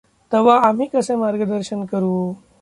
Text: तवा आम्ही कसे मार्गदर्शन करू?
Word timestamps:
तवा 0.31 0.55
आम्ही 0.67 0.87
कसे 0.93 1.15
मार्गदर्शन 1.15 1.85
करू? 1.85 2.33